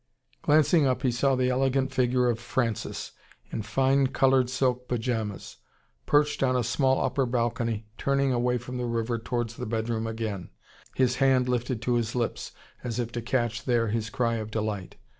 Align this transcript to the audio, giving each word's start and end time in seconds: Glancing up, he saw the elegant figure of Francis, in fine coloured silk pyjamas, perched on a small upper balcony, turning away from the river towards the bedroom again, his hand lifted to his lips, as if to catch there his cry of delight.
Glancing 0.41 0.87
up, 0.87 1.03
he 1.03 1.11
saw 1.11 1.35
the 1.35 1.51
elegant 1.51 1.93
figure 1.93 2.27
of 2.27 2.39
Francis, 2.39 3.11
in 3.51 3.61
fine 3.61 4.07
coloured 4.07 4.49
silk 4.49 4.87
pyjamas, 4.89 5.57
perched 6.07 6.41
on 6.41 6.55
a 6.55 6.63
small 6.63 7.05
upper 7.05 7.27
balcony, 7.27 7.85
turning 7.99 8.33
away 8.33 8.57
from 8.57 8.79
the 8.79 8.87
river 8.87 9.19
towards 9.19 9.57
the 9.57 9.67
bedroom 9.67 10.07
again, 10.07 10.49
his 10.95 11.17
hand 11.17 11.47
lifted 11.47 11.83
to 11.83 11.93
his 11.97 12.15
lips, 12.15 12.51
as 12.83 12.97
if 12.97 13.11
to 13.11 13.21
catch 13.21 13.65
there 13.65 13.89
his 13.89 14.09
cry 14.09 14.37
of 14.37 14.49
delight. 14.49 14.95